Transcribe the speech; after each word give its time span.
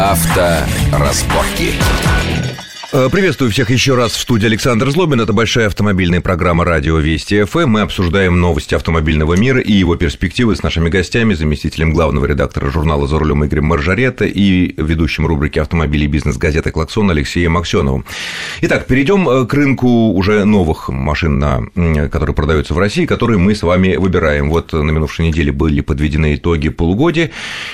Авторазборки. 0.00 1.74
Э, 1.74 2.49
Приветствую 2.90 3.52
всех 3.52 3.70
еще 3.70 3.94
раз 3.94 4.10
в 4.14 4.20
студии 4.20 4.46
Александр 4.46 4.90
Злобин. 4.90 5.20
Это 5.20 5.32
большая 5.32 5.68
автомобильная 5.68 6.20
программа 6.20 6.64
«Радио 6.64 6.98
Вести 6.98 7.44
ФМ». 7.44 7.68
Мы 7.68 7.82
обсуждаем 7.82 8.40
новости 8.40 8.74
автомобильного 8.74 9.34
мира 9.34 9.60
и 9.60 9.72
его 9.72 9.94
перспективы 9.94 10.56
с 10.56 10.64
нашими 10.64 10.88
гостями, 10.88 11.34
заместителем 11.34 11.92
главного 11.92 12.26
редактора 12.26 12.68
журнала 12.68 13.06
«За 13.06 13.20
рулем» 13.20 13.46
Игорем 13.46 13.66
Маржарета 13.66 14.24
и 14.24 14.74
ведущим 14.76 15.28
рубрики 15.28 15.60
«Автомобили 15.60 16.06
и 16.06 16.08
бизнес» 16.08 16.36
газеты 16.36 16.72
«Клаксон» 16.72 17.12
Алексеем 17.12 17.56
Аксеновым. 17.56 18.06
Итак, 18.62 18.86
перейдем 18.86 19.28
э, 19.28 19.46
к 19.46 19.54
рынку 19.54 20.10
уже 20.10 20.44
новых 20.44 20.88
машин, 20.88 21.38
на, 21.38 21.62
которые 22.08 22.34
продаются 22.34 22.74
в 22.74 22.78
России, 22.80 23.06
которые 23.06 23.38
мы 23.38 23.54
с 23.54 23.62
вами 23.62 23.94
выбираем. 23.94 24.50
Вот 24.50 24.72
на 24.72 24.90
минувшей 24.90 25.28
неделе 25.28 25.52
были 25.52 25.80
подведены 25.80 26.34
итоги 26.34 26.70
полугодия, 26.70 27.30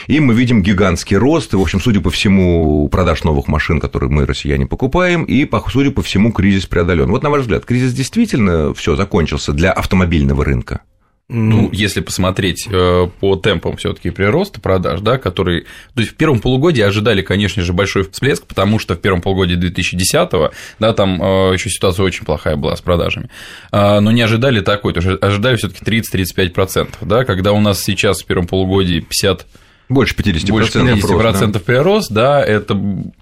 и 0.09 0.21
мы 0.21 0.35
видим 0.35 0.63
гигантский 0.63 1.17
рост. 1.17 1.55
В 1.55 1.61
общем, 1.63 1.81
судя 1.81 2.03
по 2.03 2.11
всему, 2.11 2.87
продаж 2.91 3.25
новых 3.25 3.49
машин, 3.49 3.81
которые 3.81 4.11
мы, 4.11 4.27
россияне, 4.27 4.67
покупаем, 4.67 5.06
и, 5.09 5.49
судя 5.69 5.91
по 5.91 6.03
всему, 6.03 6.33
кризис 6.33 6.67
преодолен. 6.67 7.11
Вот, 7.11 7.23
на 7.23 7.31
ваш 7.31 7.43
взгляд, 7.43 7.65
кризис 7.65 7.93
действительно 7.93 8.75
все 8.75 8.97
закончился 8.97 9.53
для 9.53 9.73
автомобильного 9.73 10.45
рынка? 10.45 10.83
Ну, 11.29 11.71
если 11.73 12.03
посмотреть 12.03 12.69
э, 12.71 13.09
по 13.19 13.35
темпам 13.35 13.77
все-таки 13.77 14.11
прироста 14.11 14.61
продаж, 14.61 15.01
да, 15.01 15.19
который. 15.19 15.63
То 15.95 16.01
есть 16.01 16.13
в 16.13 16.15
первом 16.15 16.39
полугодии 16.39 16.83
ожидали, 16.83 17.21
конечно 17.21 17.65
же, 17.65 17.73
большой 17.73 18.09
всплеск, 18.09 18.47
потому 18.47 18.79
что 18.79 18.95
в 18.95 19.01
первом 19.01 19.23
полугодии 19.23 19.59
2010-го, 19.59 20.53
да, 20.79 20.93
там 20.93 21.21
э, 21.21 21.55
еще 21.55 21.69
ситуация 21.69 22.05
очень 22.05 22.25
плохая 22.25 22.55
была 22.55 22.77
с 22.77 22.81
продажами. 22.81 23.29
А, 23.73 24.01
но 24.01 24.13
не 24.13 24.23
ожидали 24.23 24.61
такой, 24.61 24.93
то 24.93 25.01
есть 25.01 25.21
ожидали 25.21 25.57
все-таки 25.57 25.85
30-35%, 25.85 26.91
да, 27.01 27.25
когда 27.25 27.51
у 27.51 27.61
нас 27.61 27.83
сейчас 27.83 28.23
в 28.23 28.27
первом 28.27 28.47
полугодии 28.47 29.01
50 29.01 29.47
больше 29.89 30.15
50%, 30.15 30.51
больше 30.51 30.79
50% 30.79 31.01
прирост, 31.01 31.53
да. 31.53 31.59
прирост, 31.61 32.11
да, 32.11 32.45
это 32.45 32.75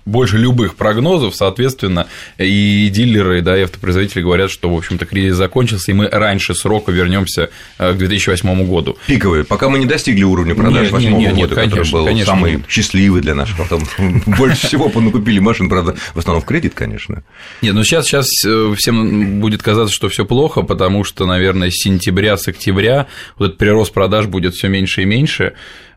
больше 0.04 0.38
любых 0.38 0.76
прогнозов, 0.76 1.34
соответственно, 1.34 2.06
и 2.38 2.88
дилеры, 2.90 3.42
да, 3.42 3.58
и 3.58 3.62
автопроизводители 3.62 4.22
говорят, 4.22 4.50
что, 4.50 4.70
в 4.70 4.76
общем-то, 4.76 5.04
кризис 5.04 5.36
закончился, 5.36 5.90
и 5.90 5.94
мы 5.94 6.08
раньше 6.08 6.54
срока 6.54 6.90
вернемся 6.90 7.50
э, 7.78 7.92
к 7.92 7.98
2008 7.98 8.66
году. 8.66 8.96
Пиковые, 9.06 9.44
пока 9.44 9.68
мы 9.68 9.78
не 9.78 9.86
достигли 9.86 10.24
уровня 10.24 10.54
продаж 10.54 10.88
2008 10.88 11.34
года, 11.34 11.54
конечно, 11.54 11.78
который 11.78 11.92
был 11.92 12.06
конечно, 12.06 12.32
самый 12.32 12.52
нет. 12.52 12.62
счастливый 12.68 13.20
для 13.20 13.34
наших 13.34 13.60
автомобилей. 13.60 14.22
Больше 14.38 14.66
всего 14.66 14.88
понакупили 14.88 15.38
машин, 15.40 15.68
правда, 15.68 15.96
в 16.14 16.18
основном 16.18 16.42
в 16.42 16.46
кредит, 16.46 16.74
конечно. 16.74 17.24
Нет, 17.60 17.74
ну 17.74 17.84
сейчас, 17.84 18.06
сейчас 18.06 18.26
э, 18.46 18.74
всем 18.76 19.40
будет 19.40 19.62
казаться, 19.62 19.94
что 19.94 20.08
все 20.08 20.24
плохо, 20.24 20.62
потому 20.62 21.04
что, 21.04 21.26
наверное, 21.26 21.70
с 21.70 21.74
сентября, 21.74 22.38
с 22.38 22.48
октября 22.48 23.06
вот 23.38 23.46
этот 23.46 23.58
прирост 23.58 23.92
продаж 23.92 24.26
будет 24.26 24.54
все 24.54 24.68
меньше 24.68 25.02
и 25.02 25.04
меньше, 25.04 25.54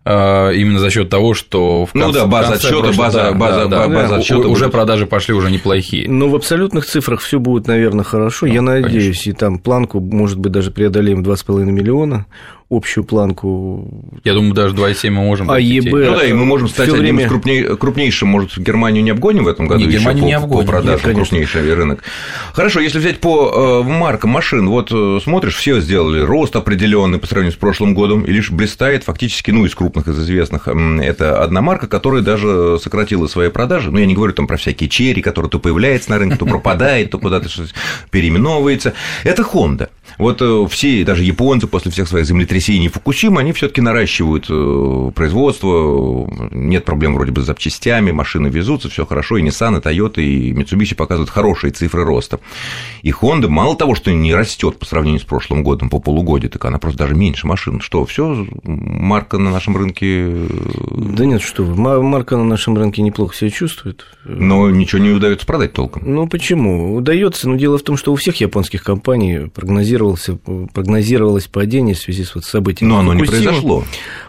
именно 0.08 0.80
за 0.80 0.90
счет 0.90 1.10
того, 1.10 1.34
что 1.34 1.86
в 1.86 1.92
конце, 1.92 2.08
ну 2.08 2.14
да, 2.14 2.26
база 2.26 2.54
отсчета, 2.54 2.94
база, 2.98 3.18
да, 3.18 3.32
база, 3.34 3.68
да, 3.68 3.88
база, 3.88 4.10
да, 4.10 4.16
отсчета 4.18 4.48
уже 4.48 4.66
будет... 4.66 4.72
продажи 4.72 5.06
пошли 5.06 5.34
уже 5.34 5.52
неплохие. 5.52 6.10
Ну 6.10 6.30
в 6.30 6.36
абсолютных 6.36 6.86
цифрах 6.86 7.20
все 7.22 7.40
будет, 7.40 7.68
наверное, 7.68 8.04
хорошо. 8.04 8.46
Ну, 8.46 8.54
Я 8.54 8.62
надеюсь, 8.62 9.04
конечно. 9.04 9.30
и 9.30 9.34
там 9.34 9.60
планку, 9.60 10.00
может 10.00 10.40
быть, 10.40 10.52
даже 10.52 10.72
преодолеем 10.72 11.24
2,5 11.24 11.66
миллиона 11.66 12.26
общую 12.70 13.06
планку. 13.06 13.88
Я 14.24 14.34
думаю, 14.34 14.54
даже 14.54 14.76
2,7 14.76 15.10
мы 15.10 15.24
можем. 15.24 15.50
А 15.50 15.60
ЕБ. 15.60 15.86
Ну 15.86 16.16
да, 16.18 16.26
и 16.26 16.34
мы 16.34 16.46
можем 16.46 16.68
стать 16.68 16.90
одним 16.90 17.02
время... 17.02 17.24
из 17.24 17.30
крупней, 17.30 17.64
крупнейшим, 17.78 18.28
может, 18.28 18.58
Германию 18.58 19.04
не 19.04 19.12
обгоним 19.12 19.46
в 19.46 19.48
этом 19.48 19.68
году? 19.68 19.82
Нет, 19.82 19.92
Германию 19.92 20.24
по, 20.24 20.28
не 20.28 20.34
обгоним. 20.34 20.66
По 20.66 20.72
продажам 20.72 21.10
Нет, 21.10 21.16
крупнейший 21.16 21.74
рынок. 21.74 22.04
Хорошо, 22.54 22.82
если 22.82 23.00
взять 23.00 23.20
по 23.20 23.84
э, 23.86 23.90
маркам 23.90 24.32
машин, 24.32 24.68
вот 24.68 24.92
э, 24.92 25.20
смотришь, 25.24 25.56
все 25.56 25.80
сделали 25.80 26.20
рост 26.20 26.56
определенный 26.56 27.20
по 27.20 27.28
сравнению 27.28 27.54
с 27.54 27.60
прошлым 27.60 27.94
годом, 27.94 28.24
и 28.24 28.32
лишь 28.32 28.52
блистает 28.52 29.06
фактически, 29.06 29.52
ну, 29.52 29.66
из 29.66 29.74
крупных, 29.74 30.08
из 30.10 30.20
известных, 30.20 30.68
это 30.68 31.42
одна 31.42 31.62
марка, 31.62 31.88
которая 31.88 32.22
даже 32.22 32.80
сократила 32.80 33.28
свои 33.28 33.50
продажи. 33.50 33.92
Ну, 33.92 34.00
я 34.00 34.06
не 34.06 34.14
говорю 34.14 34.34
там 34.34 34.46
про 34.46 34.58
всякие 34.58 34.90
черри, 34.90 35.22
которые 35.22 35.50
то 35.50 35.60
появляются 35.60 36.10
на 36.10 36.18
рынке, 36.18 36.36
то 36.36 36.46
пропадает, 36.46 37.12
то 37.12 37.20
куда-то 37.20 37.48
что-то 37.48 37.70
переименовывается. 38.12 38.94
Это 39.24 39.44
Honda. 39.44 39.90
Вот 40.18 40.42
э, 40.42 40.66
все, 40.70 41.04
даже 41.04 41.24
японцы 41.24 41.68
после 41.68 41.92
всех 41.92 42.08
своих 42.08 42.26
землетрясений 42.26 42.88
Фукусимы, 42.88 43.42
они 43.42 43.54
все 43.54 43.68
таки 43.68 43.82
наращивают 43.82 44.48
э, 44.50 45.12
производство, 45.14 46.28
нет 46.52 46.86
проблем 46.86 47.14
вроде 47.14 47.32
бы 47.32 47.42
с 47.42 47.46
запчастями, 47.46 48.12
машины 48.12 48.48
везутся, 48.48 48.90
все 48.90 49.06
хорошо, 49.06 49.38
и 49.38 49.44
Nissan, 49.44 49.78
и 49.78 49.82
Toyota, 49.82 50.22
и 50.22 50.54
Mitsubishi 50.54 50.96
показывают 50.96 51.30
хорошие 51.30 51.72
цифры 51.72 52.04
роста. 52.04 52.40
И 53.04 53.12
Honda 53.12 53.48
мало 53.48 53.76
того, 53.76 53.94
что 53.94 54.12
не 54.12 54.34
растет 54.34 54.80
по 54.80 54.86
сравнению 54.86 55.22
с 55.22 55.24
прошлым 55.24 55.64
годом 55.64 55.90
по 55.90 56.00
полугодию, 56.00 56.50
так 56.50 56.66
она 56.66 56.80
просто 56.80 56.98
даже 56.98 57.14
меньше 57.14 57.46
машин. 57.46 57.80
Что, 57.80 58.06
все 58.06 58.48
марка 58.64 59.38
на 59.38 59.52
нашем 59.52 59.78
рынке... 59.78 60.30
Э, 60.32 60.48
да 60.96 61.26
нет, 61.26 61.44
что 61.44 61.64
вы, 61.64 62.02
марка 62.02 62.38
на 62.38 62.44
нашем 62.44 62.76
рынке 62.76 63.04
неплохо 63.04 63.36
себя 63.36 63.52
чувствует. 63.52 64.06
Но 64.26 64.72
ничего 64.72 65.00
не 65.00 65.12
удается 65.12 65.46
продать 65.46 65.74
толком. 65.74 66.02
Ну 66.06 66.28
почему? 66.28 66.96
Удается, 66.96 67.48
но 67.48 67.56
дело 67.56 67.78
в 67.78 67.84
том, 67.84 67.98
что 67.98 68.12
у 68.12 68.16
всех 68.16 68.38
японских 68.38 68.84
компаний 68.84 69.48
прогнозировали 69.54 70.07
прогнозировался, 70.16 70.68
прогнозировалось 70.74 71.48
падение 71.48 71.96
в 71.96 72.00
связи 72.00 72.24
с 72.24 72.36
вот 72.36 72.46
событиями. 72.46 72.92
Но 72.92 73.00
оно 73.00 73.14
не 73.14 73.24
произошло. 73.24 73.84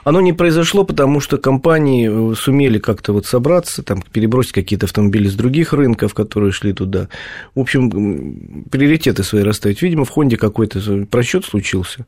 Оно 0.04 0.20
не 0.20 0.32
произошло, 0.32 0.84
потому 0.84 1.20
что 1.20 1.38
компании 1.38 2.32
э, 2.32 2.34
сумели 2.34 2.78
как-то 2.78 3.12
вот 3.12 3.26
собраться, 3.26 3.82
там, 3.82 4.02
перебросить 4.02 4.52
какие-то 4.52 4.86
автомобили 4.86 5.28
с 5.28 5.34
других 5.34 5.72
рынков, 5.72 6.14
которые 6.14 6.52
шли 6.52 6.72
туда. 6.72 7.08
В 7.54 7.60
общем, 7.60 8.64
приоритеты 8.70 9.22
свои 9.22 9.42
расставить. 9.42 9.82
Видимо, 9.82 10.04
в 10.04 10.10
Хонде 10.10 10.36
какой-то 10.36 11.06
просчет 11.10 11.44
случился. 11.44 12.06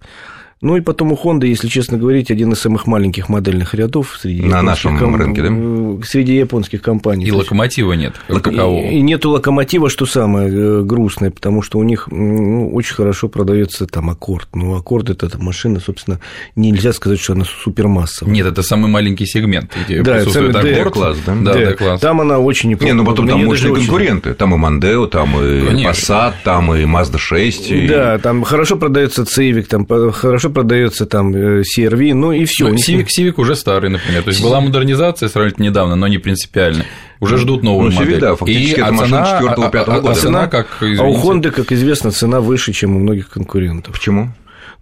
Ну 0.62 0.76
и 0.76 0.82
потом 0.82 1.12
у 1.12 1.15
Honda, 1.16 1.47
если 1.47 1.69
честно 1.69 1.97
говорить, 1.97 2.31
один 2.31 2.53
из 2.53 2.59
самых 2.59 2.87
маленьких 2.87 3.31
модельных 3.31 3.72
рядов 3.72 4.19
среди 4.21 4.43
на 4.43 4.60
нашем 4.60 4.98
ком... 4.98 5.16
рынке, 5.16 5.41
да? 5.41 5.48
Э, 5.50 5.98
среди 6.04 6.37
японских 6.37 6.82
компаний. 6.82 7.25
И 7.25 7.31
локомотива 7.31 7.94
нет. 7.94 8.16
И, 8.28 8.99
и 8.99 9.00
нету 9.00 9.31
локомотива, 9.31 9.88
что 9.88 10.04
самое 10.04 10.50
э, 10.53 10.82
грустное, 10.82 11.31
потому 11.31 11.62
что 11.62 11.78
у 11.78 11.82
них 11.82 12.09
ну, 12.10 12.75
очень 12.75 12.94
хорошо 12.94 13.31
продается 13.31 13.87
там 13.87 14.10
аккорд. 14.10 14.49
Ну, 14.53 14.76
аккорд 14.76 15.09
это, 15.09 15.25
это 15.25 15.38
машина, 15.38 15.81
собственно, 15.81 16.20
нельзя 16.56 16.93
сказать, 16.93 17.20
что 17.20 17.32
она 17.32 17.47
супермассовая. 17.47 18.31
Нет, 18.31 18.47
это 18.47 18.62
самый 18.62 18.91
маленький 18.91 19.25
сегмент, 19.25 19.72
где 19.87 20.03
да, 20.03 20.16
присутствует 20.16 20.56
аккорд. 20.56 20.93
класс 20.93 21.19
да? 21.25 21.34
Да, 21.37 21.72
класс 21.72 22.00
Там 22.00 22.20
она 22.20 22.38
очень 22.38 22.69
неплохо. 22.69 22.93
Не, 22.93 22.93
ну 22.93 23.06
потом 23.06 23.26
там 23.26 23.47
мощные 23.47 23.75
конкуренты. 23.75 24.31
Очень... 24.31 24.38
Там 24.38 24.54
и 24.54 24.59
Мандео, 24.59 25.06
там 25.06 25.43
и 25.43 25.69
Конечно. 25.69 25.91
Passat, 25.91 26.34
там 26.44 26.75
и 26.75 26.82
Mazda 26.82 27.16
6. 27.16 27.70
И... 27.70 27.88
Да, 27.88 28.19
там 28.19 28.43
хорошо 28.43 28.76
продается 28.76 29.22
Civic, 29.22 29.62
там 29.62 29.87
хорошо 29.87 30.50
продается 30.50 31.06
там 31.06 31.34
CRV, 31.34 32.15
ну 32.15 32.33
и 32.33 32.44
все. 32.44 32.69
Ну, 32.69 32.75
Civic, 32.75 33.06
Civic 33.06 33.34
уже 33.37 33.56
старый, 33.56 33.91
например. 33.91 34.22
То 34.22 34.31
есть 34.31 34.43
была 34.43 34.61
модернизация 34.61 35.28
сравнительно 35.28 35.66
недавно, 35.66 35.97
но 35.97 36.09
не 36.09 36.19
принципиально. 36.19 36.84
Уже 37.21 37.37
ждут 37.37 37.62
новую 37.62 37.91
ну, 37.91 37.99
модель. 37.99 38.21
Да, 38.21 38.34
фактически 38.34 38.78
и, 38.78 38.81
это 38.81 38.88
а 38.88 38.93
машина 38.93 39.41
4-5 39.43 39.77
а, 39.77 39.83
а, 39.83 40.00
года. 40.00 40.11
А 40.11 40.15
цена, 40.15 40.47
как, 40.47 40.69
извините. 40.81 41.03
а 41.03 41.06
у 41.06 41.16
Honda, 41.16 41.50
как 41.50 41.71
известно, 41.72 42.11
цена 42.12 42.41
выше, 42.41 42.72
чем 42.72 42.97
у 42.97 42.99
многих 42.99 43.28
конкурентов. 43.28 43.94
Почему? 43.94 44.33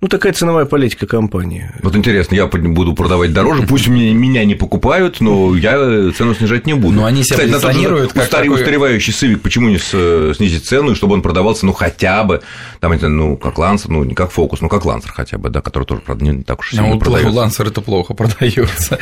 Ну, 0.01 0.07
такая 0.07 0.33
ценовая 0.33 0.65
политика 0.65 1.09
компании. 1.09 1.73
Вот 1.83 1.97
интересно, 1.97 2.37
я 2.37 2.47
буду 2.47 2.95
продавать 2.95 3.33
дороже, 3.33 3.65
пусть 3.65 3.89
меня 3.89 4.45
не 4.45 4.55
покупают, 4.55 5.21
но 5.21 5.57
я 5.57 6.13
цену 6.13 6.35
снижать 6.35 6.67
не 6.67 6.75
буду. 6.75 6.95
Но 6.95 7.05
они 7.05 7.25
себя 7.25 7.39
Кстати, 7.39 7.51
позиционируют 7.51 8.13
как 8.13 8.23
устаревающий, 8.23 8.49
такой... 8.49 8.63
устаревающий 8.63 9.13
Civic, 9.13 9.39
почему 9.39 9.69
не 9.69 9.79
снизить 9.79 10.67
цену, 10.67 10.95
чтобы 10.95 11.15
он 11.15 11.23
продавался, 11.23 11.67
ну, 11.67 11.73
хотя 11.73 12.23
бы, 12.23 12.43
там, 12.79 12.93
это, 12.93 13.09
ну, 13.09 13.37
как 13.37 13.59
Лансер, 13.59 13.91
ну, 13.91 14.05
не 14.05 14.15
как 14.15 14.31
Фокус, 14.31 14.61
ну, 14.61 14.69
как 14.69 14.85
Лансер 14.85 15.11
хотя 15.11 15.37
бы, 15.37 15.51
да, 15.51 15.63
который 15.63 15.83
тоже, 15.83 16.01
правда, 16.03 16.25
не 16.25 16.43
так 16.45 16.61
уж 16.61 16.71
сильно 16.71 16.87
ну, 16.87 17.01
продается. 17.01 17.33
Лансер 17.33 17.67
это 17.67 17.81
плохо 17.81 18.15
продается, 18.15 19.01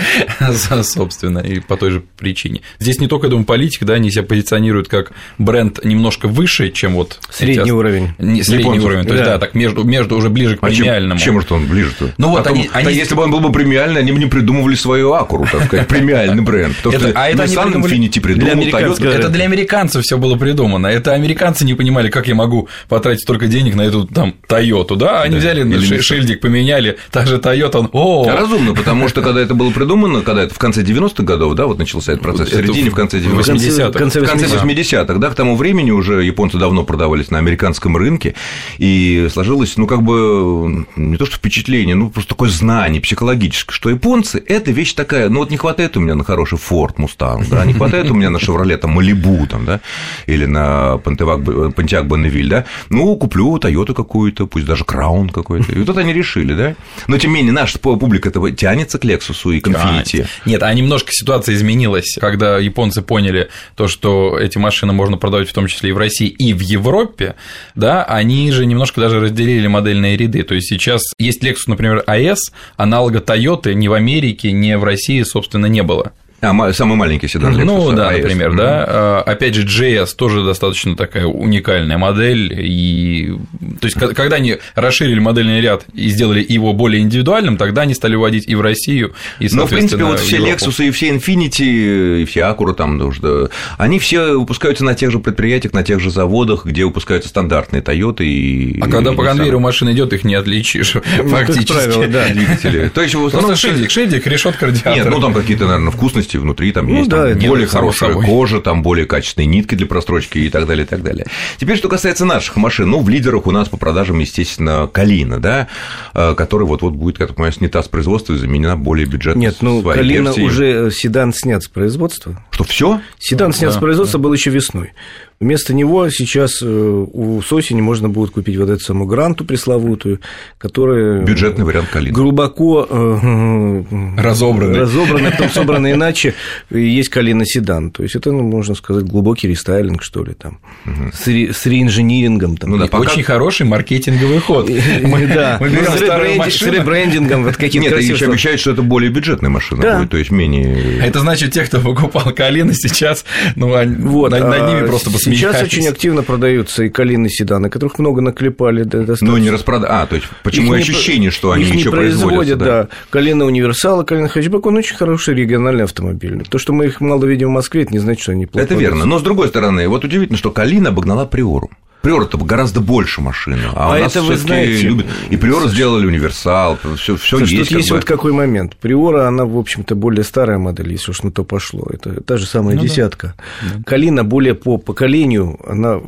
собственно, 0.83 1.41
и 1.41 1.61
по 1.61 1.77
той 1.77 1.91
же 1.91 2.03
причине. 2.17 2.63
Здесь 2.79 3.01
не 3.01 3.07
только, 3.07 3.27
я 3.27 3.33
думаю, 3.33 3.45
политика, 3.45 3.85
да, 3.85 3.95
они 3.95 4.11
себя 4.11 4.23
позиционируют 4.23 4.89
как 4.89 5.13
бренд 5.37 5.85
немножко 5.85 6.27
выше, 6.27 6.71
чем 6.71 6.95
вот... 6.95 7.21
Средний 7.29 7.73
уровень. 7.73 8.15
Средний 8.43 8.81
уровень, 8.81 9.05
то 9.05 9.13
есть, 9.13 9.27
да, 9.27 9.39
так 9.39 9.55
между, 9.55 9.85
между 9.85 10.17
уже 10.17 10.31
ближе 10.31 10.57
к 10.57 10.65
а 10.65 10.71
премиальному. 10.87 11.21
Чем 11.21 11.41
же 11.41 11.47
он 11.51 11.67
ближе-то? 11.67 12.13
Ну 12.19 12.31
вот 12.31 12.47
они, 12.47 12.71
они... 12.73 12.95
Если 12.95 13.15
бы 13.15 13.23
он 13.23 13.31
был 13.31 13.41
бы 13.41 13.53
премиальный, 13.53 14.01
они 14.01 14.13
бы 14.13 14.19
не 14.19 14.27
придумывали 14.27 14.75
свою 14.75 15.13
Акуру, 15.13 15.47
так 15.51 15.65
сказать, 15.65 15.89
премиальный 15.89 16.43
бренд. 16.43 16.77
Потому 16.77 16.99
что 16.99 17.13
а 17.15 17.33
Nissan 17.33 17.75
Infiniti 17.75 18.21
придумал, 18.21 18.65
Toyota... 18.65 19.09
Это 19.09 19.29
для 19.29 19.45
американцев 19.45 20.03
все 20.03 20.19
было 20.19 20.37
придумано. 20.37 20.87
Это 20.87 21.13
американцы 21.13 21.65
не 21.65 21.75
понимали, 21.75 22.09
как 22.09 22.29
я 22.29 22.35
могу 22.35 22.69
потратить 22.89 23.23
столько 23.23 23.47
денег 23.47 23.75
на 23.75 23.83
эту 23.83 24.07
там 24.07 24.35
Toyota, 24.49 24.97
да? 24.97 25.23
Они 25.23 25.37
взяли 25.37 26.01
шильдик, 26.01 26.41
поменяли, 26.41 26.99
та 27.11 27.27
же 27.27 27.37
Toyota, 27.37 27.79
он, 27.79 27.89
о 27.93 28.31
Разумно, 28.31 28.75
потому 28.75 29.09
что 29.09 29.23
когда 29.23 29.41
это 29.41 29.55
было 29.55 29.71
придумано, 29.71 30.23
когда 30.23 30.43
это 30.43 30.55
в 30.55 30.59
конце 30.59 30.83
90-х 30.83 31.23
годов, 31.23 31.55
да, 31.55 31.67
вот 31.67 31.79
начался 31.79 32.13
этот 32.13 32.23
процесс, 32.23 32.49
в 32.49 32.53
середине, 32.53 32.91
в 32.91 32.95
конце 32.95 33.19
90-х. 33.19 33.91
В 33.91 33.97
конце 33.97 34.21
80-х, 34.21 35.15
да, 35.15 35.31
к 35.31 35.35
тому 35.35 35.57
времени 35.57 35.91
уже 35.91 36.25
японцы 36.25 36.59
давно 36.59 36.85
продавались 36.85 37.31
на 37.31 37.39
американском 37.39 37.97
рынке, 37.97 38.35
и 38.79 39.29
сложилось, 39.33 39.77
ну, 39.77 39.87
как 39.87 40.03
бы 40.03 40.76
не 40.97 41.17
то 41.17 41.27
что 41.27 41.37
впечатление, 41.37 41.95
ну 41.95 42.11
просто 42.11 42.31
такое 42.31 42.51
знание 42.51 43.01
психологическое, 43.01 43.75
что 43.75 43.91
японцы– 43.91 44.43
это 44.47 44.71
вещь 44.71 44.95
такая, 44.95 45.29
ну 45.29 45.41
вот 45.41 45.51
не 45.51 45.57
хватает 45.57 45.97
у 45.97 46.01
меня 46.01 46.15
на 46.15 46.25
хороший 46.25 46.59
Ford 46.59 46.97
Mustang, 46.97 47.47
да, 47.49 47.65
не 47.65 47.73
хватает 47.73 48.11
у 48.11 48.15
меня 48.15 48.31
на 48.31 48.37
Chevrolet 48.37 48.77
там 48.77 48.99
Malibu, 48.99 49.47
там, 49.47 49.65
да, 49.65 49.81
или 50.27 50.47
на 50.47 51.01
Pontiac 51.03 52.07
Bonneville, 52.07 52.49
да, 52.49 52.65
ну, 52.91 53.17
куплю 53.17 53.57
Toyota 53.57 53.95
какую-то, 53.95 54.47
пусть 54.47 54.67
даже 54.67 54.85
Crown 54.85 55.31
какой-то, 55.31 55.73
и 55.73 55.79
вот 55.79 55.89
это 55.89 56.01
они 56.01 56.13
решили, 56.13 56.55
да, 56.55 56.75
но 57.07 57.19
тем 57.19 57.31
не 57.31 57.37
менее 57.37 57.53
наша 57.53 57.79
публика 57.79 58.29
этого 58.29 58.51
тянется 58.51 58.99
к 58.99 59.05
Lexus 59.05 59.55
и 59.55 59.61
к 59.61 59.69
Infiniti. 59.69 60.27
Нет, 60.45 60.63
а 60.63 60.73
немножко 60.73 61.13
ситуация 61.13 61.55
изменилась, 61.55 62.17
когда 62.21 62.59
японцы 62.59 63.03
поняли 63.03 63.49
то, 63.75 63.89
что 63.89 64.39
эти 64.39 64.59
машины 64.59 64.93
можно 64.93 65.17
продавать 65.17 65.49
в 65.49 65.53
том 65.53 65.67
числе 65.67 65.91
и 65.91 65.93
в 65.93 65.99
России, 65.99 66.29
и 66.29 66.53
в 66.53 66.61
Европе, 66.61 67.35
да, 67.75 68.05
они 68.05 68.51
же 68.53 68.67
немножко 68.67 69.01
даже 69.01 69.21
разделили 69.21 69.67
модельные 69.67 70.17
ряды. 70.17 70.43
То 70.43 70.55
есть 70.55 70.66
сейчас 70.67 71.03
есть 71.19 71.43
Lexus, 71.43 71.65
например, 71.67 72.05
AS, 72.07 72.39
аналога 72.77 73.21
Toyota 73.21 73.73
ни 73.75 73.89
в 73.89 73.93
Америке, 73.93 74.53
ни 74.53 74.75
в 74.75 74.85
России, 74.85 75.23
собственно, 75.23 75.67
не 75.67 75.83
было. 75.83 76.13
А, 76.41 76.73
самый 76.73 76.97
маленький 76.97 77.29
седан 77.29 77.55
Lexus. 77.55 77.65
Ну 77.65 77.93
да, 77.93 78.13
AS. 78.13 78.23
например, 78.23 78.51
mm-hmm. 78.51 78.57
да. 78.57 78.85
А, 78.89 79.23
опять 79.27 79.55
же, 79.55 79.65
JS 79.65 80.15
тоже 80.17 80.45
достаточно 80.45 80.97
такая 80.97 81.27
уникальная 81.27 81.99
модель. 81.99 82.53
И... 82.59 83.35
То 83.81 83.87
есть, 83.87 83.97
когда 83.97 84.37
они 84.37 84.59
расширили 84.75 85.19
модельный 85.19 85.61
ряд 85.61 85.85
и 85.95 86.09
сделали 86.09 86.45
его 86.47 86.73
более 86.73 87.03
индивидуальным, 87.03 87.57
тогда 87.57 87.83
они 87.83 87.95
стали 87.95 88.17
вводить 88.17 88.49
и 88.49 88.55
в 88.55 88.61
Россию, 88.61 89.15
и, 89.41 89.49
Но, 89.53 89.67
в 89.67 89.71
принципе, 89.71 90.05
вот 90.05 90.21
все 90.21 90.39
Lexus 90.39 90.87
и 90.87 90.91
все 90.91 91.11
Infinity, 91.11 92.23
и 92.23 92.25
все 92.27 92.41
Acura 92.41 92.75
там, 92.75 92.99
да, 92.99 93.49
они 93.79 93.99
все 93.99 94.39
выпускаются 94.39 94.85
на 94.85 94.95
тех 94.95 95.11
же 95.11 95.19
предприятиях, 95.19 95.73
на 95.73 95.83
тех 95.83 96.01
же 96.01 96.11
заводах, 96.11 96.67
где 96.67 96.85
выпускаются 96.85 97.29
стандартные 97.29 97.83
Toyota 97.83 98.23
и 98.23 98.81
А 98.81 98.89
когда 98.89 99.13
по 99.13 99.25
конвейеру 99.25 99.61
машина 99.61 99.93
идет, 99.93 100.13
их 100.13 100.25
не 100.25 100.35
отличишь 100.35 100.95
ну, 100.95 101.29
фактически. 101.29 101.73
правило, 101.73 102.07
да, 102.09 102.29
двигатели. 102.29 102.89
То 102.89 103.03
есть, 103.03 103.15
в 103.15 103.27
основном 103.27 103.57
шильдик, 103.57 103.91
шильдик, 103.91 104.27
решетка 104.27 104.67
радиатора. 104.67 104.95
Нет, 104.95 105.09
ну 105.11 105.21
там 105.21 105.35
какие-то, 105.35 105.67
наверное, 105.67 105.91
вкусности 105.91 106.26
прочности 106.27 106.37
внутри, 106.37 106.73
там 106.73 106.87
ну, 106.87 106.99
есть 106.99 107.09
да, 107.09 107.31
там, 107.31 107.39
более 107.49 107.67
хорошая 107.67 108.13
собой. 108.13 108.27
кожа, 108.27 108.61
там 108.61 108.83
более 108.83 109.07
качественные 109.07 109.47
нитки 109.47 109.75
для 109.75 109.87
прострочки 109.87 110.39
и 110.39 110.49
так 110.49 110.67
далее, 110.67 110.85
и 110.85 110.89
так 110.89 111.03
далее. 111.03 111.27
Теперь, 111.59 111.77
что 111.77 111.89
касается 111.89 112.25
наших 112.25 112.57
машин, 112.57 112.91
ну, 112.91 113.01
в 113.01 113.09
лидерах 113.09 113.47
у 113.47 113.51
нас 113.51 113.69
по 113.69 113.77
продажам, 113.77 114.19
естественно, 114.19 114.89
Калина, 114.93 115.41
да, 115.41 115.69
э, 116.15 116.35
который 116.35 116.67
вот-вот 116.67 116.95
будет, 116.95 117.19
как 117.19 117.31
я 117.31 117.35
понимаю, 117.35 117.53
снята 117.53 117.83
с 117.83 117.89
производства 117.89 118.35
и 118.35 118.37
заменена 118.37 118.77
более 118.77 119.07
бюджетной 119.07 119.41
Нет, 119.43 119.57
ну, 119.61 119.83
Калина 119.83 120.29
версией. 120.29 120.47
уже 120.47 120.91
седан 120.91 121.33
снят 121.33 121.63
с 121.63 121.69
производства. 121.69 122.41
Что, 122.57 122.65
все? 122.65 123.01
Седан 123.19 123.53
снят 123.53 123.71
да, 123.71 123.77
с 123.77 123.79
производства 123.79 124.19
да. 124.19 124.23
был 124.23 124.33
еще 124.33 124.49
весной. 124.49 124.95
Вместо 125.39 125.75
него 125.75 126.09
сейчас 126.09 126.63
э, 126.63 126.67
у 126.67 127.43
с 127.43 127.53
осени 127.53 127.83
можно 127.83 128.09
будет 128.09 128.31
купить 128.31 128.57
вот 128.57 128.71
эту 128.71 128.83
самую 128.83 129.07
гранту 129.07 129.45
пресловутую, 129.45 130.21
которая... 130.57 131.21
Бюджетный 131.21 131.67
вариант 131.67 131.91
калины. 131.91 132.15
Глубоко 132.15 132.87
э, 132.89 133.83
разобранный. 134.17 134.79
Разобранный, 134.79 135.33
потом 135.33 135.51
собранный 135.51 135.93
иначе. 135.93 136.33
Есть 136.71 137.11
калина 137.11 137.45
седан. 137.45 137.91
То 137.91 138.03
есть 138.03 138.17
это, 138.17 138.33
ну, 138.33 138.41
можно 138.41 138.75
сказать, 138.75 139.05
глубокий 139.05 139.47
рестайлинг, 139.47 140.03
что 140.03 140.25
ли, 140.25 140.33
там, 140.33 140.59
угу. 140.87 141.13
с, 141.13 141.27
ре, 141.27 141.53
с 141.53 141.67
реинжинирингом. 141.67 142.57
Там. 142.57 142.71
Ну, 142.71 142.79
да, 142.79 142.87
пока... 142.87 143.11
Очень 143.11 143.23
хороший 143.23 143.67
маркетинговый 143.67 144.39
ход. 144.39 144.71
Мы, 145.03 145.27
да. 145.27 145.59
Мы 145.61 145.69
берем 145.69 146.39
машину. 146.39 146.73
С 146.73 146.75
ребрендингом. 146.75 147.45
Вот 147.45 147.61
Нет, 147.61 147.93
они 147.93 148.07
еще 148.07 148.25
обещают, 148.25 148.63
что 148.63 148.71
это 148.71 148.81
более 148.81 149.11
бюджетная 149.11 149.51
машина 149.51 149.99
будет, 149.99 150.11
то 150.11 150.17
есть 150.17 150.31
менее... 150.31 150.99
Это 151.01 151.21
значит, 151.21 151.53
те, 151.53 151.63
кто 151.65 151.79
покупал 151.79 152.33
калины 152.47 152.75
сейчас, 152.75 153.25
ну, 153.55 153.69
над 153.75 153.89
ними 153.89 154.83
а 154.83 154.87
просто 154.87 155.11
Сейчас 155.11 155.63
очень 155.63 155.89
активно 155.89 156.23
продаются 156.23 156.85
и 156.85 156.89
калины 156.89 157.29
седаны, 157.29 157.71
которых 157.71 157.99
много 157.99 158.21
наклепали. 158.21 158.85
Да, 158.85 159.15
Но 159.21 159.39
не 159.39 159.51
распродают. 159.51 159.93
А, 159.93 160.07
то 160.07 160.17
есть 160.17 160.29
почему 160.43 160.75
их 160.75 160.83
ощущение, 160.83 161.27
не, 161.27 161.31
что 161.31 161.53
они 161.53 161.65
еще 161.65 161.91
производят? 161.91 162.59
Да. 162.59 162.65
да. 162.65 162.89
Калина 163.11 163.45
универсала, 163.45 164.05
калина 164.05 164.29
хэтчбэк, 164.29 164.67
он 164.67 164.77
очень 164.77 164.97
хороший 164.97 165.35
региональный 165.35 165.85
автомобиль. 165.85 166.45
То, 166.49 166.59
что 166.59 166.73
мы 166.73 166.87
их 166.87 167.01
мало 167.01 167.25
видим 167.25 167.49
в 167.49 167.53
Москве, 167.53 167.83
это 167.83 167.93
не 167.93 167.99
значит, 167.99 168.23
что 168.23 168.33
они 168.33 168.47
плохо. 168.47 168.65
Это 168.65 168.75
верно. 168.75 169.05
Но 169.05 169.19
с 169.19 169.23
другой 169.23 169.49
стороны, 169.49 169.89
вот 169.89 170.05
удивительно, 170.05 170.39
что 170.39 170.51
Калина 170.51 170.91
обогнала 170.91 171.25
Приору. 171.27 171.71
Приора-то 172.07 172.39
гораздо 172.39 172.81
больше 172.81 173.21
машины, 173.21 173.63
а, 173.75 173.95
а 173.95 173.97
у 173.97 174.01
нас 174.01 174.13
это 174.13 174.23
вы 174.23 174.37
знаете, 174.37 174.83
любят. 174.83 175.07
И 175.29 175.37
Приора 175.37 175.67
сделали 175.67 176.07
универсал, 176.07 176.79
все, 176.97 177.17
все 177.17 177.39
есть. 177.41 177.71
Тут 177.71 177.71
есть 177.73 177.91
бы. 177.91 177.97
вот 177.97 178.05
какой 178.05 178.31
момент. 178.31 178.77
Приора, 178.77 179.27
она, 179.27 179.45
в 179.45 179.59
общем-то, 179.59 179.97
более 179.97 180.23
старая 180.23 180.59
модель, 180.59 180.93
если 180.93 181.11
уж 181.11 181.25
на 181.25 181.33
то 181.33 181.43
пошло. 181.43 181.85
Это 181.91 182.21
та 182.21 182.37
же 182.37 182.47
самая 182.47 182.77
ну, 182.77 182.83
десятка. 182.83 183.35
Да. 183.61 183.83
Калина 183.85 184.23
более 184.23 184.55
по 184.55 184.79
поколению, 184.79 185.59
она 185.67 186.01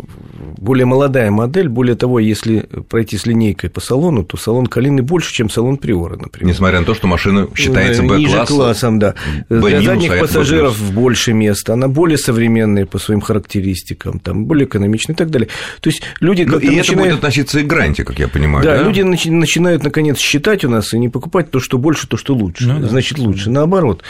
более 0.57 0.87
молодая 0.87 1.33
модель. 1.33 1.69
Более 1.69 1.97
того, 1.97 2.21
если 2.21 2.61
пройти 2.89 3.19
с 3.19 3.27
линейкой 3.27 3.69
по 3.69 3.81
салону, 3.81 4.23
то 4.23 4.37
салон 4.37 4.69
Калины 4.69 5.03
больше, 5.03 5.35
чем 5.35 5.51
салон 5.51 5.79
Приора, 5.79 6.17
например. 6.17 6.53
Несмотря 6.53 6.79
на 6.79 6.87
то, 6.87 6.95
что 6.95 7.09
машина 7.09 7.49
считается 7.57 8.03
Б-классом. 8.05 8.21
Ниже 8.21 8.47
классом, 8.47 8.99
да. 9.01 9.15
Для 9.49 9.83
задних 9.83 10.13
а 10.13 10.21
пассажиров 10.21 10.81
больше 10.93 11.33
места, 11.33 11.73
она 11.73 11.89
более 11.89 12.19
современная 12.19 12.87
по 12.87 13.01
своим 13.01 13.21
характеристикам, 13.21 14.21
там, 14.21 14.45
более 14.45 14.67
экономичная 14.67 15.15
и 15.15 15.19
так 15.19 15.31
далее. 15.31 15.49
То 15.81 15.88
есть 15.89 16.03
люди 16.21 16.45
как-то 16.45 16.61
И 16.61 16.77
начинают... 16.77 16.89
это 16.89 16.99
будет 16.99 17.15
относиться 17.15 17.61
и 17.61 17.63
к 17.63 17.67
гранте, 17.67 18.05
как 18.05 18.19
я 18.19 18.29
понимаю. 18.29 18.65
Да, 18.65 18.77
да? 18.77 18.83
люди 18.83 19.01
начинают 19.03 19.83
наконец 19.83 20.19
считать 20.19 20.65
у 20.65 20.69
нас 20.69 20.93
и 20.95 20.99
не 20.99 21.09
покупать 21.09 21.51
то, 21.51 21.61
что 21.61 21.79
больше, 21.79 22.07
то, 22.07 22.17
что 22.17 22.35
лучше. 22.35 22.67
Ну, 22.67 22.81
да. 22.81 22.89
Значит, 22.89 23.19
лучше. 23.19 23.51
Наоборот. 23.51 24.03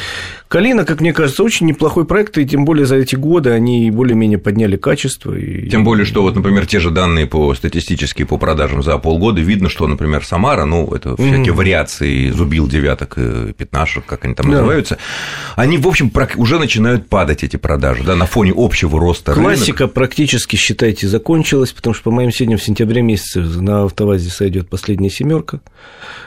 Калина, 0.49 0.85
как 0.85 1.01
мне 1.01 1.13
кажется, 1.13 1.43
очень 1.43 1.67
неплохой 1.67 2.05
проект, 2.05 2.39
и 2.39 2.47
тем 2.47 2.65
более 2.65 2.87
за 2.87 2.97
эти 2.97 3.15
годы 3.15 3.51
они 3.51 3.91
более-менее 3.91 4.39
подняли 4.39 4.77
качество. 4.77 5.35
И... 5.35 5.69
Тем 5.69 5.85
более, 5.85 6.07
что 6.07 6.23
вот, 6.23 6.35
например, 6.35 6.67
те 6.67 6.81
же 6.81 6.91
данные 6.91 7.27
по 7.27 7.55
статистические 7.55 8.27
по 8.27 8.39
продажам 8.39 8.83
за 8.83 8.99
полгода, 8.99 9.41
видно, 9.41 9.69
что, 9.69 9.87
например, 9.87 10.25
Самара, 10.25 10.65
ну, 10.65 10.93
это 10.95 11.17
всякие 11.17 11.47
mm-hmm. 11.47 11.53
вариации 11.53 12.31
зубил 12.31 12.67
девяток, 12.67 13.17
пятнашек, 13.57 14.05
как 14.07 14.25
они 14.25 14.35
там 14.35 14.47
да. 14.47 14.53
называются, 14.53 14.99
они, 15.57 15.79
в 15.79 15.87
общем, 15.87 16.11
уже 16.37 16.59
начинают 16.59 17.09
падать 17.09 17.45
эти 17.45 17.57
продажи, 17.57 18.03
да, 18.05 18.17
на 18.17 18.27
фоне 18.27 18.53
общего 18.57 18.99
роста 18.99 19.35
Классика 19.35 19.85
рынок. 19.85 19.95
практически, 19.95 20.57
считайте, 20.57 21.09
закончилась 21.09 21.68
закончилась, 21.69 21.73
потому 21.73 21.95
что, 21.95 22.05
по 22.05 22.11
моим 22.11 22.33
сведениям, 22.33 22.59
в 22.59 22.63
сентябре 22.63 23.03
месяце 23.03 23.41
на 23.41 23.85
автовазе 23.85 24.31
сойдет 24.31 24.69
последняя 24.69 25.11
семерка. 25.11 25.61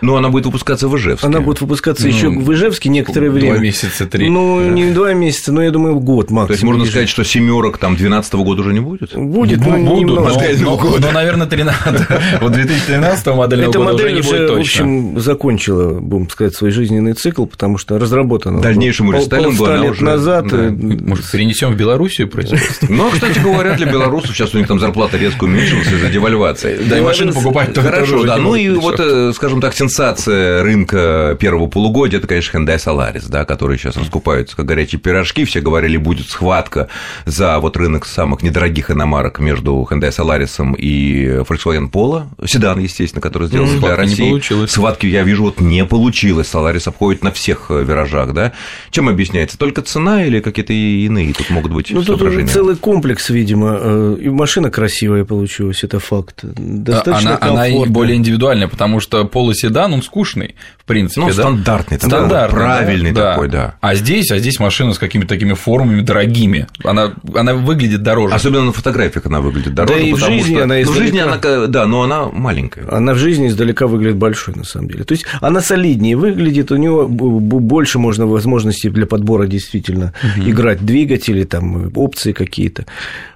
Но 0.01 0.15
она 0.15 0.29
будет 0.29 0.45
выпускаться 0.45 0.87
в 0.87 0.97
Ижевске. 0.97 1.27
Она 1.27 1.41
будет 1.41 1.61
выпускаться 1.61 2.07
ну, 2.07 2.09
еще 2.09 2.29
в 2.29 2.53
Ижевске 2.53 2.89
некоторое 2.89 3.29
время. 3.29 3.53
Два 3.53 3.63
месяца, 3.63 4.05
три. 4.05 4.29
Ну, 4.29 4.59
да. 4.59 4.69
не 4.69 4.91
два 4.91 5.13
месяца, 5.13 5.51
но 5.51 5.63
я 5.63 5.71
думаю, 5.71 5.99
год 5.99 6.31
максимум. 6.31 6.47
То 6.47 6.53
есть 6.53 6.63
можно 6.63 6.85
сказать, 6.85 7.09
что 7.09 7.23
семерок 7.23 7.77
там 7.77 7.95
12 7.95 8.33
года 8.35 8.61
уже 8.61 8.73
не 8.73 8.79
будет? 8.79 9.15
Будет, 9.15 9.59
но 9.59 9.77
будут, 9.77 10.17
но, 10.17 10.77
но, 10.77 10.97
но, 10.99 11.11
наверное, 11.11 11.47
13 11.47 12.07
вот 12.41 12.51
2013 12.51 13.27
модельного 13.27 13.69
Эта 13.69 13.79
года 13.79 13.91
модель 13.93 14.19
уже 14.19 14.21
не 14.21 14.21
будет 14.21 14.47
точно. 14.47 14.55
в 14.55 14.59
общем, 14.59 15.19
закончила, 15.19 15.99
будем 15.99 16.29
сказать, 16.29 16.55
свой 16.55 16.71
жизненный 16.71 17.13
цикл, 17.13 17.45
потому 17.45 17.77
что 17.77 17.99
разработана. 17.99 18.61
Дальнейшему 18.61 19.11
рестайлингу 19.11 19.65
она 19.65 19.77
лет 19.77 19.91
уже... 19.91 20.03
назад. 20.03 20.47
Да. 20.47 20.65
Э, 20.65 20.71
Может, 20.71 21.29
перенесем 21.31 21.71
в 21.73 21.77
Белоруссию 21.77 22.27
производство? 22.27 22.87
Ну, 22.89 23.09
кстати 23.11 23.39
говоря, 23.39 23.75
для 23.75 23.85
белорусов 23.85 24.35
сейчас 24.35 24.53
у 24.53 24.57
них 24.57 24.67
там 24.67 24.79
зарплата 24.79 25.17
резко 25.17 25.30
уменьшилась 25.39 25.87
из-за 25.87 26.09
девальвации. 26.09 26.79
Да, 26.83 26.97
и 26.97 27.01
машину 27.01 27.33
покупать 27.33 27.73
тоже 27.73 27.87
Хорошо, 27.87 28.23
да. 28.23 28.37
Ну 28.37 28.55
и 28.55 28.69
вот, 28.69 28.99
э, 28.99 29.31
скажем 29.33 29.61
так, 29.61 29.73
сенсация 29.73 30.63
рынка 30.63 31.37
первого 31.39 31.67
полугодия 31.67 32.19
это, 32.19 32.27
конечно, 32.27 32.57
Hyundai 32.57 32.77
Solaris, 32.77 33.25
да, 33.29 33.45
который 33.45 33.77
сейчас 33.77 33.97
раскупаются 33.97 34.55
как 34.55 34.65
горячие 34.65 34.99
пирожки. 34.99 35.45
Все 35.45 35.61
говорили, 35.61 35.97
будет 35.97 36.29
схватка 36.29 36.87
за 37.25 37.59
вот 37.59 37.77
рынок 37.77 38.05
самых 38.05 38.41
недорогих 38.41 38.91
иномарок 38.91 39.39
между 39.39 39.87
Hyundai 39.89 40.09
Solaris 40.09 40.75
и 40.77 41.41
Volkswagen 41.47 41.89
Polo, 41.91 42.25
седан, 42.45 42.79
естественно, 42.79 43.21
который 43.21 43.47
сделан 43.47 43.79
для 43.79 43.95
России. 43.95 44.65
Схватки, 44.67 45.05
я 45.05 45.23
вижу, 45.23 45.43
вот 45.43 45.61
не 45.61 45.85
получилось. 45.85 46.49
Solaris 46.51 46.87
обходит 46.87 47.23
на 47.23 47.31
всех 47.31 47.67
э, 47.69 47.83
виражах, 47.83 48.33
да. 48.33 48.53
Чем 48.91 49.09
объясняется? 49.09 49.57
Только 49.57 49.81
цена 49.81 50.25
или 50.25 50.39
какие-то 50.39 50.73
иные 50.73 51.33
тут 51.33 51.49
могут 51.49 51.71
быть 51.71 51.91
ну, 51.91 52.03
тут 52.03 52.21
целый 52.49 52.75
комплекс, 52.75 53.29
видимо. 53.29 53.77
Э, 53.81 54.17
и 54.19 54.29
машина 54.29 54.69
красивая 54.71 55.10
получилась, 55.25 55.83
это 55.83 55.99
факт. 55.99 56.39
Достаточно 56.43 57.37
она, 57.41 57.65
она 57.65 57.85
более 57.85 58.17
индивидуальная, 58.17 58.67
потому 58.67 58.99
что 58.99 59.25
полоседан, 59.25 59.93
он 59.93 60.01
скучный, 60.01 60.55
в 60.77 60.85
принципе. 60.85 61.21
Ну, 61.21 61.27
да? 61.27 61.33
стандартный, 61.33 61.97
стандартный 61.97 62.59
правильный 62.59 63.11
да, 63.11 63.31
такой, 63.31 63.49
да. 63.49 63.75
А 63.81 63.95
здесь, 63.95 64.31
а 64.31 64.39
здесь 64.39 64.59
машина 64.59 64.93
с 64.93 64.99
какими-то 64.99 65.29
такими 65.29 65.53
формами 65.53 66.01
дорогими. 66.01 66.67
Она, 66.83 67.13
она 67.33 67.53
выглядит 67.53 68.03
дороже. 68.03 68.33
Особенно 68.33 68.65
на 68.65 68.71
фотографиях 68.73 69.25
она 69.25 69.41
выглядит 69.41 69.73
дороже. 69.73 69.99
Да 69.99 70.05
и 70.05 70.13
в 70.13 70.17
жизни 70.17 70.55
что... 70.55 70.63
она 70.63 70.81
издалека... 70.81 70.85
Ну, 70.85 70.91
в 70.91 71.03
жизни 71.03 71.19
она, 71.19 71.67
да, 71.67 71.85
но 71.87 72.03
она 72.03 72.25
маленькая. 72.25 72.87
Она 72.89 73.13
в 73.13 73.17
жизни 73.17 73.47
издалека 73.47 73.87
выглядит 73.87 74.17
большой, 74.17 74.55
на 74.55 74.63
самом 74.63 74.89
деле. 74.89 75.03
То 75.03 75.13
есть 75.13 75.25
она 75.39 75.61
солиднее 75.61 76.15
выглядит, 76.15 76.71
у 76.71 76.75
нее 76.75 77.07
больше 77.07 77.99
можно 77.99 78.27
возможностей 78.27 78.89
для 78.89 79.05
подбора 79.05 79.47
действительно 79.47 80.13
угу. 80.23 80.49
играть 80.49 80.85
двигатели, 80.85 81.43
там, 81.43 81.91
опции 81.95 82.31
какие-то. 82.31 82.85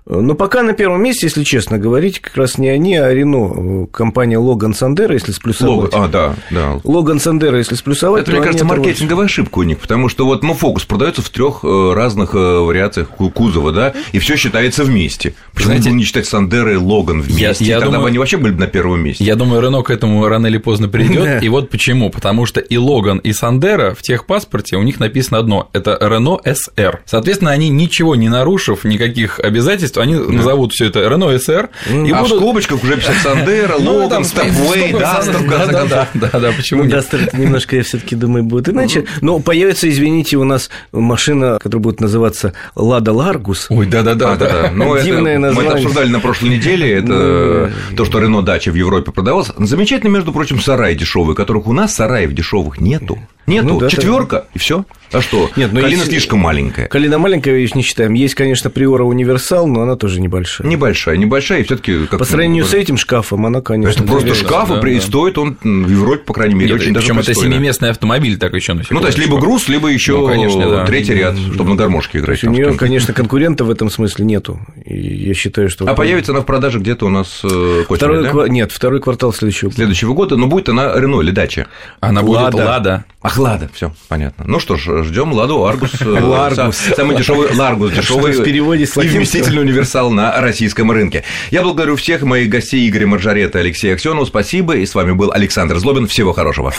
Но 0.08 0.36
пока 0.36 0.62
на 0.62 0.74
первом 0.74 1.02
месте, 1.02 1.26
если 1.26 1.44
честно, 1.44 1.65
честно 1.66 1.80
говорить, 1.80 2.20
как 2.20 2.38
раз 2.38 2.60
не 2.60 2.70
они, 2.70 2.96
а 2.96 3.12
Рено. 3.12 3.88
Компания 3.88 4.38
Логан 4.38 4.76
Сандеро, 4.76 5.14
если 5.14 5.32
сплюсовать. 5.32 5.94
Логан, 5.94 6.04
а, 6.04 6.08
да, 6.08 6.36
да. 6.52 6.80
Логан 6.84 7.20
Сандеро, 7.20 7.58
если 7.58 7.74
сплюсовать. 7.74 8.24
Это, 8.24 8.32
мне 8.34 8.42
кажется, 8.42 8.66
маркетинговая 8.66 9.26
ошибка 9.26 9.60
у 9.60 9.64
них, 9.64 9.80
потому 9.80 10.08
что 10.08 10.26
вот, 10.26 10.44
ну, 10.44 10.54
фокус 10.54 10.86
продается 10.86 11.24
в 11.24 11.30
трех 11.30 11.62
э, 11.64 11.94
разных 11.96 12.36
э, 12.36 12.38
вариациях 12.38 13.08
кузова, 13.10 13.72
да, 13.72 13.94
и 14.12 14.20
все 14.20 14.36
считается 14.36 14.84
вместе. 14.84 15.34
Почему 15.56 15.72
Знаете, 15.72 15.92
не 15.92 16.04
считать 16.04 16.28
Сандеро 16.28 16.72
и 16.72 16.76
Логан 16.76 17.22
вместе? 17.22 17.66
Я, 17.66 17.76
я 17.76 17.80
Тогда 17.80 17.86
думаю, 17.86 18.02
бы 18.04 18.08
они 18.10 18.20
вообще 18.20 18.38
были 18.38 18.54
бы 18.54 18.60
на 18.60 18.68
первом 18.68 19.00
месте. 19.00 19.24
Я 19.24 19.36
думаю, 19.36 19.62
Рено 19.62 19.82
к 19.82 19.90
этому 19.90 20.28
рано 20.28 20.46
или 20.46 20.60
поздно 20.60 20.88
придет. 20.88 21.42
И 21.42 21.50
вот 21.50 21.72
почему. 21.72 22.12
Потому 22.12 22.46
что 22.46 22.60
и 22.60 22.78
Логан, 22.78 23.18
и 23.18 23.34
Сандеро 23.34 23.96
в 23.96 24.04
техпаспорте 24.04 24.78
у 24.78 24.84
них 24.84 25.00
написано 25.00 25.40
одно: 25.40 25.70
это 25.74 25.98
Рено 26.00 26.40
SR. 26.46 27.02
Соответственно, 27.06 27.52
они 27.52 27.70
ничего 27.70 28.16
не 28.16 28.30
нарушив, 28.30 28.84
никаких 28.84 29.40
обязательств, 29.40 29.98
они 29.98 30.16
назовут 30.16 30.74
все 30.74 30.86
это 30.86 31.08
Рено 31.08 31.38
SR. 31.40 31.55
И 31.90 32.12
а 32.12 32.22
будут... 32.22 32.34
в 32.34 32.36
скобочках 32.38 32.84
уже 32.84 32.98
писать 32.98 33.18
Сандеро, 33.24 33.76
ну, 33.80 34.04
Логан, 34.04 34.24
Степвей, 34.24 34.94
Дастер, 35.00 35.38
в 35.38 35.50
конце 35.50 35.72
концов. 35.72 36.08
Да, 36.14 36.40
да, 36.40 36.52
почему 36.56 36.84
ну, 36.84 36.90
Дастер 36.90 37.30
немножко, 37.34 37.76
я 37.76 37.84
все 37.84 37.98
таки 37.98 38.16
думаю, 38.16 38.44
будет 38.44 38.70
иначе. 38.70 39.06
Но 39.22 39.40
появится, 39.40 39.90
извините, 39.90 40.38
у 40.38 40.44
нас 40.44 40.70
машина, 40.92 41.58
которая 41.62 41.84
будет 41.84 42.02
называться 42.02 42.54
Лада 42.76 43.14
Ларгус. 43.14 43.68
Ой, 43.70 43.86
да-да-да. 43.86 44.36
да. 44.36 44.72
Ну, 44.74 44.98
Дивное 45.02 45.38
название. 45.38 45.72
Мы 45.72 45.78
это 45.78 45.88
обсуждали 45.88 46.10
на 46.10 46.20
прошлой 46.20 46.50
неделе. 46.50 46.92
Это 46.94 47.72
ну, 47.92 47.96
то, 47.96 48.06
что 48.06 48.20
Рено 48.20 48.42
Дачия 48.42 48.72
в 48.72 48.76
Европе 48.76 49.12
продавалась. 49.12 49.52
Замечательный, 49.58 50.12
между 50.12 50.32
прочим, 50.32 50.60
сарай 50.60 50.96
дешевый, 50.96 51.36
которых 51.36 51.68
у 51.68 51.74
нас 51.74 51.96
сараев 51.96 52.34
дешевых 52.34 52.80
нету. 52.80 53.20
Нету. 53.48 53.68
Ну, 53.68 53.80
да, 53.80 53.90
четверка, 53.90 54.38
да. 54.38 54.46
и 54.54 54.60
все. 54.60 54.86
А 55.12 55.22
что? 55.22 55.50
Нет, 55.56 55.72
ну 55.72 55.82
Калина 55.82 56.00
есть... 56.00 56.10
слишком 56.10 56.40
маленькая. 56.40 56.88
Калина 56.88 57.20
маленькая, 57.20 57.56
вещь 57.56 57.74
не 57.74 57.84
считаем. 57.84 58.14
Есть, 58.14 58.34
конечно, 58.34 58.70
Приора 58.70 59.04
Универсал, 59.04 59.68
но 59.68 59.82
она 59.82 59.96
тоже 59.96 60.20
небольшая. 60.20 60.68
Небольшая, 60.68 61.18
небольшая, 61.18 61.62
и 61.62 61.64
все-таки. 61.64 62.06
По 62.08 62.26
сравнению 62.26 62.66
с 62.66 62.74
этим 62.74 62.98
шкафом, 62.98 63.46
она, 63.46 63.62
конечно. 63.62 64.04
Это 64.04 64.12
просто 64.12 64.34
шкаф, 64.34 64.70
да, 64.70 64.90
и 64.90 64.96
да. 64.96 65.02
стоит 65.02 65.38
он 65.38 65.58
в 65.62 65.90
Европе, 65.90 66.24
по 66.26 66.34
крайней 66.34 66.56
мере, 66.56 66.74
Нет, 66.74 66.82
очень 66.82 66.94
Причем 66.94 67.20
это 67.20 67.34
семиместный 67.34 67.92
автомобиль, 67.92 68.38
так 68.38 68.54
еще 68.54 68.74
на 68.74 68.84
Ну, 68.90 69.00
то 69.00 69.08
есть 69.08 69.20
либо 69.20 69.38
груз, 69.38 69.68
либо 69.68 69.90
еще 69.90 70.18
ну, 70.18 70.28
конечно, 70.28 70.70
да. 70.70 70.86
третий 70.86 71.14
ряд, 71.14 71.38
чтобы 71.38 71.72
на 71.72 71.76
гармошке 71.76 72.20
играть. 72.20 72.44
У 72.44 72.50
нее, 72.50 72.74
конечно, 72.74 73.14
конкурента 73.14 73.64
в 73.64 73.70
этом 73.70 73.90
смысле 73.90 74.26
нету. 74.26 74.60
И 74.86 74.98
я 74.98 75.34
считаю, 75.34 75.70
что. 75.70 75.86
А 75.86 75.94
появится 75.94 76.32
она 76.32 76.42
в 76.42 76.46
продаже 76.46 76.80
где-то 76.80 77.06
у 77.06 77.10
нас 77.10 77.42
э, 77.44 77.84
второй, 77.90 78.24
да? 78.24 78.48
Нет, 78.48 78.72
второй 78.72 79.02
квартал 79.02 79.34
следующего. 79.34 79.72
Следующего 79.72 80.14
года, 80.14 80.36
но 80.36 80.48
будет 80.48 80.70
она 80.70 81.00
Рено 81.00 81.22
или 81.22 81.32
Дачия. 81.32 81.68
Она 82.00 82.24
будет 82.24 82.54
Лада. 82.54 83.06
Ах, 83.26 83.40
Лада, 83.40 83.68
все, 83.74 83.92
понятно. 84.08 84.46
Ну 84.48 84.60
что 84.60 84.76
ж, 84.76 85.04
ждем 85.04 85.34
Ладу 85.34 85.66
Аргус. 85.66 86.00
Э, 86.00 86.06
Ларгус. 86.22 86.78
Самый 86.96 87.18
дешевый 87.18 87.56
Ларгус, 87.56 87.92
дешевый 87.96 88.34
в 88.34 88.44
переводе 88.44 88.84
и 88.84 89.08
вместительный 89.08 89.64
универсал 89.64 90.12
на 90.12 90.40
российском 90.40 90.92
рынке. 90.92 91.24
Я 91.50 91.64
благодарю 91.64 91.96
всех 91.96 92.22
моих 92.22 92.50
гостей 92.50 92.88
Игоря 92.88 93.08
Моржаретто 93.08 93.58
и 93.58 93.62
Алексея 93.62 93.96
Аксенова. 93.96 94.26
Спасибо. 94.26 94.76
И 94.76 94.86
с 94.86 94.94
вами 94.94 95.14
был 95.14 95.32
Александр 95.32 95.80
Злобин. 95.80 96.06
Всего 96.06 96.34
хорошего. 96.34 96.72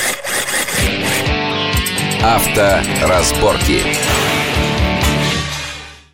Авторазборки. 2.23 3.83